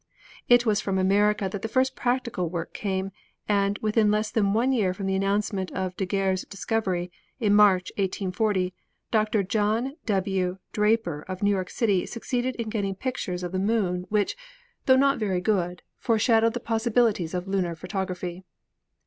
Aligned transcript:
It 0.49 0.65
was 0.65 0.81
from 0.81 0.97
America 0.97 1.47
that 1.47 1.61
the 1.61 1.67
first 1.67 1.95
practical 1.95 2.49
work 2.49 2.73
came, 2.73 3.11
and 3.47 3.77
"within 3.83 4.09
less 4.09 4.31
than 4.31 4.51
one 4.51 4.71
year 4.71 4.95
from 4.95 5.05
the 5.05 5.13
announcement 5.13 5.71
of 5.73 5.95
Daguerre's 5.95 6.41
discovery, 6.45 7.11
in 7.39 7.53
March, 7.53 7.91
1840, 7.99 8.73
Dr. 9.11 9.43
John 9.43 9.97
W. 10.07 10.57
Dra 10.73 10.97
per 10.97 11.21
of 11.27 11.43
New 11.43 11.51
York 11.51 11.69
city 11.69 12.07
succeeded 12.07 12.55
in 12.55 12.69
getting 12.69 12.95
pictures 12.95 13.43
of 13.43 13.51
the 13.51 13.59
39 13.59 13.75
40 13.75 13.75
ASTRONOMY 13.75 13.99
Moon 13.99 14.05
which, 14.09 14.35
though 14.87 14.95
not 14.97 15.19
very 15.19 15.39
good, 15.39 15.83
foreshadowed 15.99 16.53
the 16.53 16.59
possibilities 16.59 17.35
of 17.35 17.47
lunar 17.47 17.75
photography. 17.75 18.43